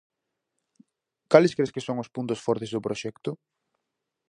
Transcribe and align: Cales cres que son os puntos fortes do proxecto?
Cales 1.31 1.53
cres 1.57 1.73
que 1.73 1.85
son 1.87 1.95
os 2.03 2.11
puntos 2.15 2.43
fortes 2.45 2.71
do 2.71 2.83
proxecto? 2.87 3.31